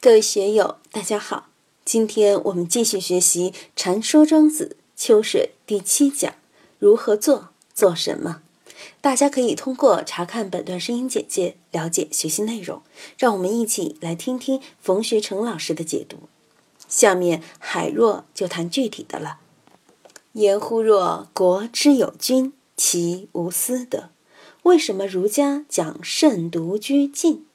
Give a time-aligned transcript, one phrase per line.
[0.00, 1.48] 各位学友，大家好！
[1.84, 6.36] 今天我们继续学习《禅说庄子·秋水》第七讲：
[6.78, 8.40] 如何做，做什么？
[9.00, 12.80] 大家可以通过查看本段声音简介了解学习内容。
[13.18, 16.28] 让我们一起来听听冯学成老师的解读。
[16.86, 19.38] 下面海若就谈具体的了。
[20.34, 24.10] 言乎若国之有君，其无私德。
[24.62, 27.46] 为什么儒家讲慎独居静？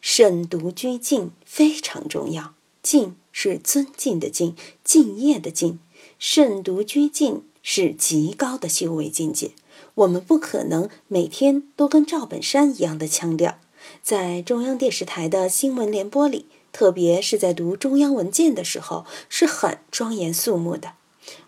[0.00, 5.78] 慎独居静非常重要，静是尊敬的敬，敬业的敬。
[6.18, 9.52] 慎独居静是极高的修为境界。
[9.94, 13.58] 我们不可能每天都跟赵本山一样的腔调。
[14.02, 20.94] 在中央电视台的新闻联播里，特别是在读中央文件的时候，是很庄严肃穆的。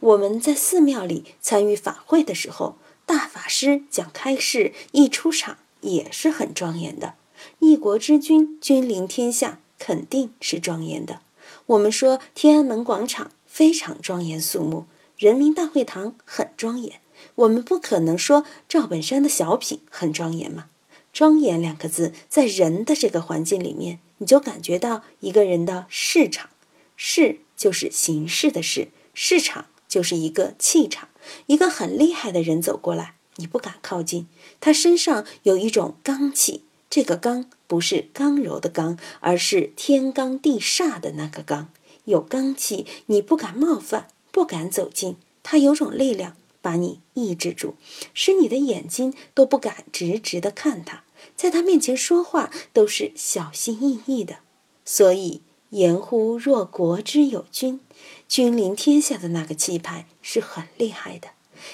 [0.00, 7.14] 我们在寺庙里参与法会的时候，大法师讲开示一出场也是很庄严的。
[7.58, 11.20] 一国之君，君临天下，肯定是庄严的。
[11.66, 14.86] 我们说天安门广场非常庄严肃穆，
[15.16, 17.00] 人民大会堂很庄严。
[17.36, 20.66] 我们不可能说赵本山的小品很庄严吗？
[21.12, 26.50] 庄严两个字，在人的这个环境里面，你就感觉到一个人的市场，
[26.96, 31.08] 市就是形式的市，市场就是一个气场。
[31.46, 34.26] 一个很厉害的人走过来，你不敢靠近，
[34.58, 36.64] 他身上有一种刚气。
[36.92, 41.70] 这个刚不是刚柔的刚，而是天罡地煞的那个刚，
[42.04, 47.76] 有刚气，你不敢冒犯，不敢走近，他有种力量把你抑制住，
[48.12, 51.04] 使你的眼睛都不敢直直的看他，
[51.34, 54.40] 在他面前说话都是小心翼翼的。
[54.84, 57.80] 所以言乎若国之有君，
[58.28, 61.28] 君临天下的那个气派是很厉害的。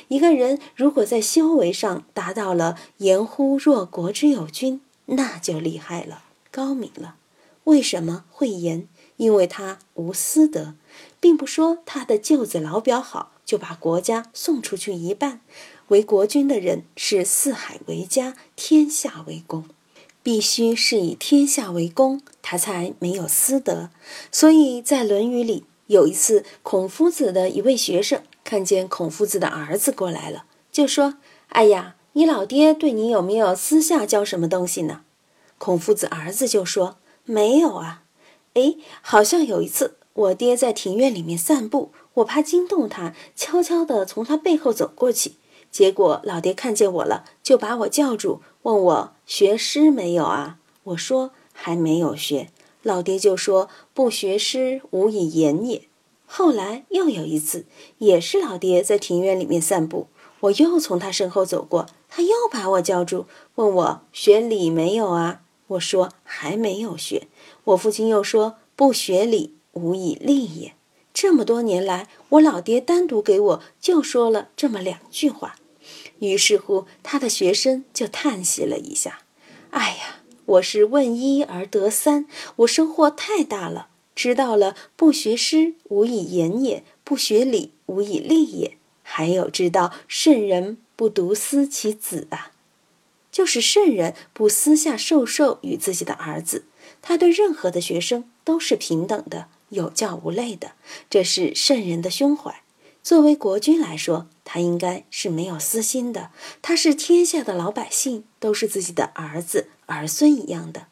[0.07, 4.81] 一个人如果在修为上达到了言乎若国之有君。
[5.11, 7.17] 那就厉害了，高明了。
[7.65, 8.89] 为什么会严？
[9.17, 10.75] 因为他无私德，
[11.19, 15.41] 并不说他的舅子老表好，就把国家送出去一半。
[15.89, 19.65] 为国君的人是四海为家，天下为公，
[20.23, 23.91] 必须是以天下为公，他才没有私德。
[24.31, 31.15] 所以在《论语》里，有一次，孔夫子的一位学生看见孔夫子的儿子过来了，就说
[31.49, 35.03] ：“哎呀。”你老爹对你有没有私下教什么东西呢？
[35.59, 38.03] 孔夫子儿子就说没有啊。
[38.55, 45.35] 哎，好像有一次我爹在庭院里面散步，我怕惊动他，悄悄地从他背后走过去，
[45.71, 50.59] 结果老爹看见我了，就把我叫住，问我学诗没有啊？
[50.85, 52.49] 我说还没有学。
[52.83, 55.83] 老爹就说不学诗，无以言也。
[56.27, 57.67] 后来又有一次，
[57.99, 60.07] 也是老爹在庭院里面散步。
[60.41, 63.27] 我又从他身后走过，他又把我叫住，
[63.57, 65.43] 问我学礼没有啊？
[65.69, 67.29] 我说还没有学。
[67.65, 70.75] 我父亲又说不学礼，无以立也。
[71.13, 75.57] 这么多年来，我老爹单独给我就说了这么两句话。
[76.21, 79.21] 于是乎，他的学生就叹息了一下
[79.71, 82.27] ：“哎呀，我是问一而得三，
[82.57, 92.51] 我收获太大了，知道了不学诗，无以言也；不学礼，无以立也。”还有知道圣人不独私其子啊，
[93.31, 96.65] 就是圣人不私下授受与自己的儿子，
[97.01, 100.73] 他对任何的学生都是平等的，有教无类的，
[101.09, 102.63] 这是圣人的胸怀。
[103.01, 110.89] 作为国君来说，他应该是没有私心的，他是天下的老百姓都是自己的儿子儿孙一样的，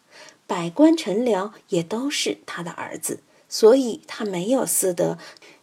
[0.46, 5.18] 百官臣僚也都是他的儿子，所以他没有私德，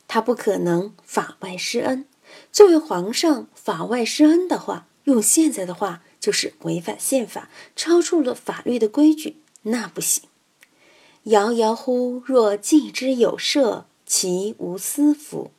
[0.05, 2.05] 他不可能法外施恩。
[2.53, 10.25] 作为皇上法外施恩的话，用现在的话就是违反宪法，超出了法律的规矩，那不行。
[11.23, 15.49] 遥遥乎若祭之有社，其无私福？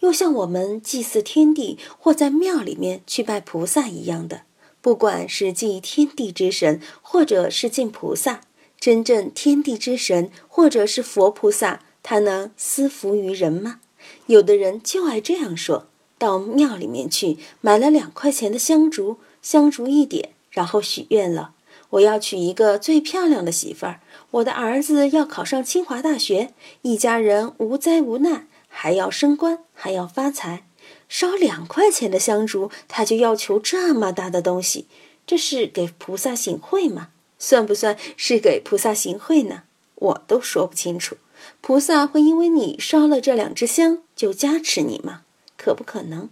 [0.00, 4.44] 又像我们祭祀天地或在庙里面去拜菩萨一样的，
[4.80, 8.40] 不管是祭天地之神，或者是敬菩萨，
[8.80, 13.80] 真正天地之神或者是佛菩萨，他能私福于人吗？
[14.28, 15.88] 有的人就爱这样说。
[16.18, 21.52] 到庙里面去买了两块钱的香烛，香烛一点，然后许愿了：
[21.90, 24.00] 我要娶一个最漂亮的媳妇儿，
[24.32, 30.64] 我的儿子要考上清华大学，一家人无灾无难，还要升官，还要发财。
[31.08, 34.86] 烧两块钱的香烛，他就要求这么大的东西，
[35.26, 37.08] 这是给菩萨行贿吗？
[37.38, 39.62] 算不算是给菩萨行贿呢？
[39.94, 41.16] 我都说不清楚。
[41.60, 45.22] 菩萨会因为你烧了这两支香就加持你吗？
[45.68, 46.30] 可不可能？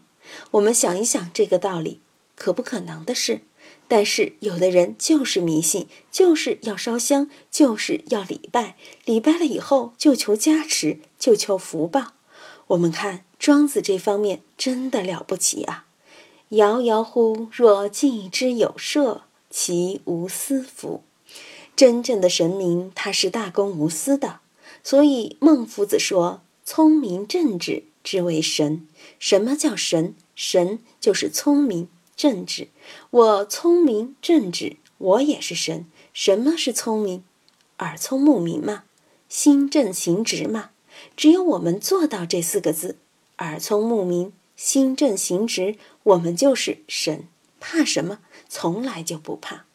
[0.53, 2.00] 我们想一想这个道理，
[2.37, 3.43] 可不可能的事。
[3.87, 12.15] 但是有的人就是迷信，就是要烧香，就是要礼拜，礼拜了以后就求加持，就求福报。
[12.69, 15.85] 我们看庄子这方面真的了不起啊！
[16.49, 21.03] 遥遥乎若既之有社，其无私福？
[21.77, 24.41] 真正的神明他是大公无私的，
[24.83, 28.87] 所以孟夫子说：“聪明正直之为神。”
[29.19, 30.14] 什么叫神？
[30.37, 31.88] 神就是聪明。
[32.14, 32.69] 正直，
[33.11, 35.85] 我聪明正直，我也是神。
[36.14, 37.25] 什么是聪明？
[37.81, 38.85] 耳聪目明嘛，
[39.29, 40.70] 心正行直嘛。
[41.14, 42.97] 只有我们做到这四个字，
[43.38, 47.29] 耳聪目明，心正行直，我们就是神。
[47.61, 48.20] 怕什么？
[48.49, 49.67] 从来就不怕。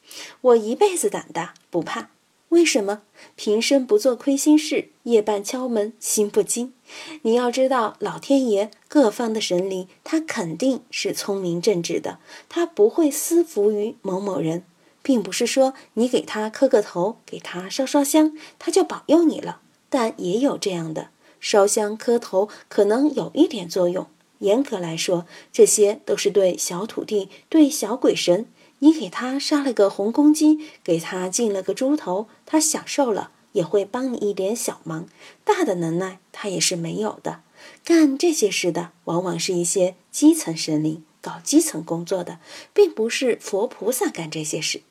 [0.41, 2.09] 我一辈子胆大，不怕。
[2.51, 3.03] 为什么
[3.37, 6.73] 平生不做亏心事，夜半敲门心不惊？
[7.21, 12.19] 你要知道，老天爷各方的神灵，他肯定是聪明正直的，
[12.49, 14.65] 他不会私服于某某人，
[15.01, 19.61] 并不是说你给他磕个头，给他烧烧香，他就保佑你了。
[19.89, 21.07] 但也有这样的，
[21.39, 24.07] 烧香磕头可能有一点作用，
[24.39, 28.45] 严格来说，这些都是对小土地、对小鬼神。
[28.83, 35.07] 你给他杀了个红公鸡，给他敬了个猪头，他享受了，也会帮你一点小忙。
[35.43, 37.41] 大的能耐他也是没有的。
[37.85, 42.39] 干这些事的，往往是一些基层神灵，搞基层工作的，
[42.73, 44.81] 并不是佛菩萨干这些事。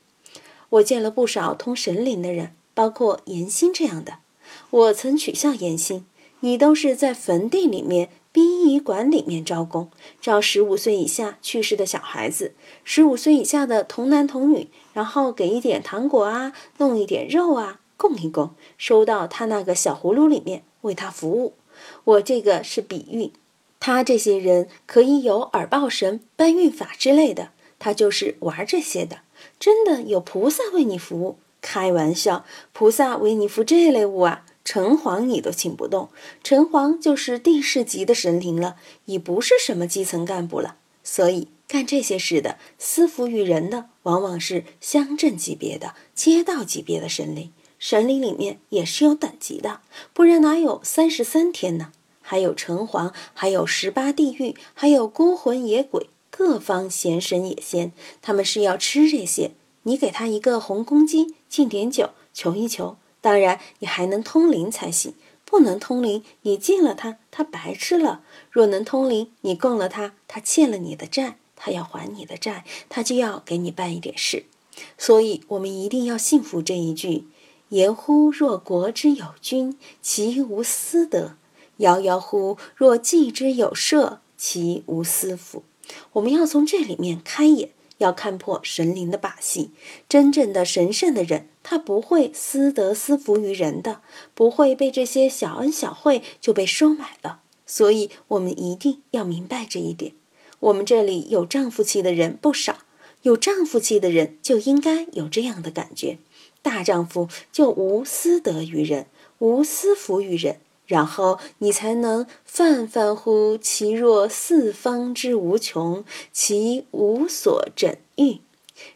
[0.69, 4.19] 我见了不少通神灵的人，包括严心这样的。
[4.69, 6.05] 我曾取笑严心
[6.39, 9.89] ：“你都是在坟地里面。”殡仪馆里面招工，
[10.21, 21.53] 招十五岁以下去世的小孩子，十五岁以下的童男童女，然后给一点糖果啊，弄一点肉啊，供一供，收到他那个小葫芦里面为他服务。
[22.05, 23.33] 我这个是比喻，
[23.79, 27.49] 他这些人可以有耳报神、搬运法之类的，
[27.79, 29.17] 他就是玩这些的。
[29.59, 31.37] 真的有菩萨为你服务？
[31.59, 32.43] 开玩笑，
[32.73, 34.45] 菩萨为你服这类物啊？
[34.63, 36.09] 城隍你都请不动，
[36.43, 38.75] 城隍就是地市级的神灵了，
[39.05, 40.77] 已不是什么基层干部了。
[41.03, 47.51] 所以干这些事的、私服于人的，往往是乡镇级别的、街道级别的神灵。
[47.79, 49.81] 神灵里面也是有等级的，
[50.13, 51.91] 不然哪有三十三天呢？
[52.21, 57.91] 还有城隍，还有十八地狱，还有孤魂野鬼，各方闲神野仙，
[58.21, 59.51] 他们是要吃这些。
[59.83, 62.97] 你给他一个红公鸡，敬点酒，求一求。
[63.21, 65.13] 当然，你还能通灵才行。
[65.43, 74.45] 不能通灵，你敬了他，他白吃了；若能通灵，你供了他，他欠了你的债，他要还你的债，他就要给你办一点事。
[74.97, 77.27] 所以，我们一定要信服这一句
[77.67, 81.35] ：“言乎若国之有君，其无私德；
[81.77, 85.63] 遥遥乎若祭之有社，其无私福？”
[86.13, 87.71] 我们要从这里面开眼。
[88.01, 89.69] 要看破神灵的把戏，
[90.09, 94.01] 真正的神圣的人，他不会私德私福于人的，
[94.33, 97.41] 不会被这些小恩小惠就被收买了。
[97.67, 100.13] 所以，我们一定要明白这一点。
[100.59, 102.79] 我们这里有丈夫气的人不少，
[103.21, 106.17] 有丈夫气的人就应该有这样的感觉：
[106.61, 109.05] 大丈夫就无私德于人，
[109.37, 110.59] 无私福于人。
[110.91, 116.03] 然后你才能泛泛乎其若四方之无穷，
[116.33, 118.41] 其无所枕喻。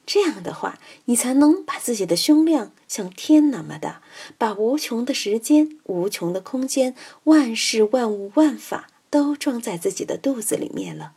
[0.05, 4.01] 这样的话，你才能把自己的胸量像天那么大，
[4.37, 6.93] 把无穷的时间、无穷的空间、
[7.23, 11.13] 万事万物万法都装在自己的肚子里面了。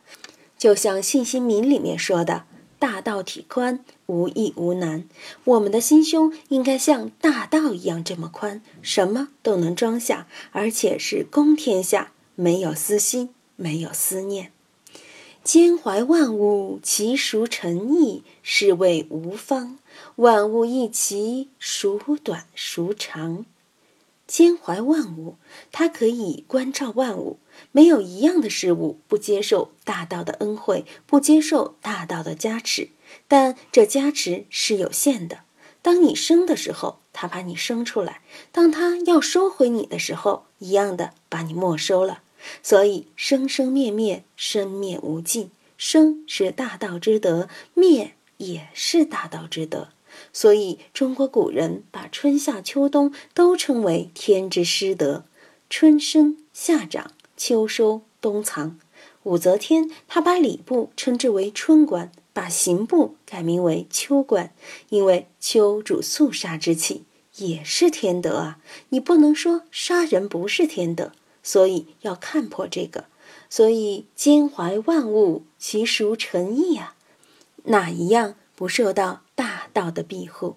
[0.57, 2.45] 就像信心铭里面说的。
[2.79, 5.07] 大道体宽，无易无难。
[5.43, 14.51] 我们的心胸应该像大道一样这么宽，什么都能装下，而且是公天下，没有私心，没有思念。
[15.43, 18.23] 兼怀万物，其孰成义？
[18.41, 19.77] 是谓无方。
[20.15, 23.45] 万物一齐，孰短孰长？
[24.27, 25.35] 兼怀万物，
[25.71, 27.37] 它可以关照万物。
[27.71, 32.89] 没有一样的事物不接受大道的恩惠，不接受大道的加持。
[33.27, 35.39] 但这加持是有限的。
[35.81, 42.21] 当你生的时候，他把你生出来；当他要收回你的时候，一样的把你没收了。
[42.61, 45.51] 所以生生灭灭，生灭无尽。
[45.77, 49.89] 生是大道之德，灭也是大道之德。
[50.33, 55.23] 所以中国古人把春夏秋冬都称为天之师德，
[55.69, 57.11] 春生夏长。
[57.37, 58.77] 秋收冬藏，
[59.23, 64.53] 武则天她把礼部称之为春官，把刑部改名为秋官，
[64.87, 67.03] 因为秋主肃杀之气，
[67.35, 68.59] 也是天德啊！
[68.87, 71.11] 你不能说杀人不是天德，
[71.43, 73.07] 所以要看破这个。
[73.49, 76.95] 所以兼怀万物，其孰成义啊？
[77.65, 80.55] 哪一样不受到大道的庇护。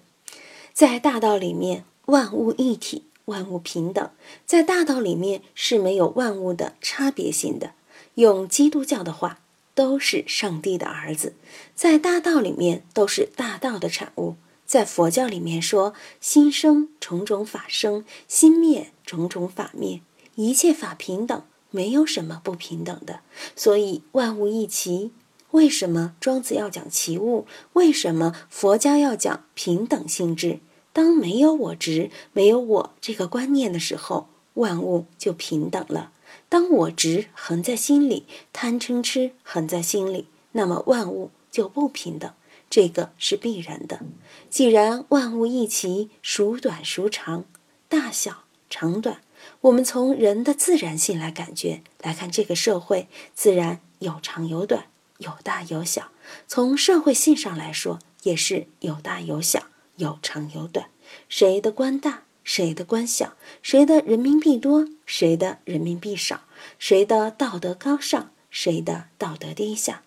[0.73, 4.09] 在大道里面，万物一体，万物平等。
[4.47, 7.73] 在大道里面是没有万物的差别性的。
[8.15, 9.41] 用基督教的话，
[9.75, 11.35] 都是上帝的儿子，
[11.75, 14.37] 在大道里面都是大道的产物。
[14.67, 20.01] 在佛教里面说，心生种种法生，心灭种种法灭，
[20.35, 23.21] 一切法平等，没有什么不平等的。
[23.55, 25.11] 所以万物一齐。
[25.51, 27.47] 为什么庄子要讲齐物？
[27.75, 30.61] 为什么佛家要讲平等性质？
[30.95, 36.13] 当没有我执、没有我这个观念的时候，万物就平等了。
[36.49, 42.31] 当我执横在心里，贪嗔痴横在心里，那么万物就不平等。
[42.69, 44.01] 这个是必然的。
[44.49, 47.45] 既然万物一齐，孰短孰长，
[47.89, 49.21] 大小长短，
[49.61, 54.87] 我们从人的自然性来感觉来看，这个社会自然有长有短，
[55.19, 56.11] 有大有小。
[56.47, 59.65] 从社会性上来说，也是有大有小，
[59.97, 60.89] 有长有短。
[61.29, 66.43] 谁的官大，谁的官小，谁的人民币多，谁的人民币少，
[66.79, 70.03] 谁的道德高尚，谁的道德低下。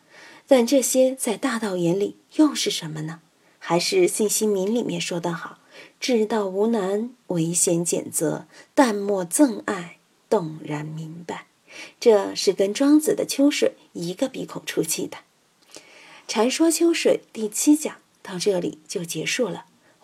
[0.47, 3.21] 但这些在大道眼里又是什么呢？
[3.57, 5.57] 还是信息民里面说的好
[5.99, 9.97] ：“至道无难，唯贤简则，淡漠憎爱，
[10.29, 11.47] 动然明白。”
[11.99, 15.17] 这是跟庄子的秋水一个鼻孔出气的。
[16.27, 19.65] 禅说秋水第七讲到这里就结束了。